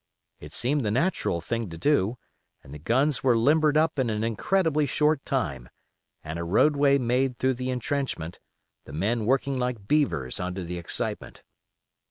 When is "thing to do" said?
1.41-2.17